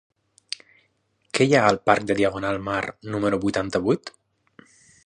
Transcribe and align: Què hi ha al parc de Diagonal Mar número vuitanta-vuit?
Què 1.37 1.47
hi 1.49 1.53
ha 1.57 1.61
al 1.73 1.79
parc 1.91 2.09
de 2.13 2.17
Diagonal 2.23 2.59
Mar 2.71 2.81
número 3.17 3.43
vuitanta-vuit? 3.47 4.15